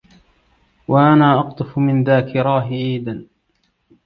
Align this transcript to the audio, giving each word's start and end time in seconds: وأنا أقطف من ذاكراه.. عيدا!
وأنا 0.87 1.39
أقطف 1.39 1.77
من 1.79 2.03
ذاكراه.. 2.03 2.61
عيدا! 2.63 3.27